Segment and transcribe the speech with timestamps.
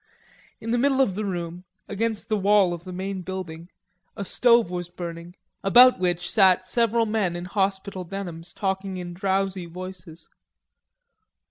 [0.59, 3.69] In the middle of the room, against the wall of the main building,
[4.17, 9.67] a stove was burning, about which sat several men in hospital denims talking in drowsy
[9.67, 10.31] voices.